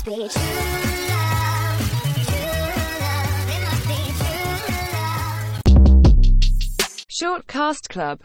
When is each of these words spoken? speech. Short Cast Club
speech. 0.00 0.32
Short 7.08 7.46
Cast 7.46 7.90
Club 7.90 8.18